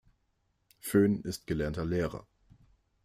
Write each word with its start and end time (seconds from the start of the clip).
Föhn 0.79 1.21
ist 1.21 1.45
gelernter 1.45 1.85
Lehrer. 1.85 2.25